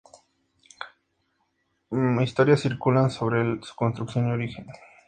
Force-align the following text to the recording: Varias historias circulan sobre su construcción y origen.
Varias 1.91 2.29
historias 2.29 2.61
circulan 2.61 3.11
sobre 3.11 3.61
su 3.61 3.75
construcción 3.75 4.29
y 4.29 4.31
origen. 4.31 4.65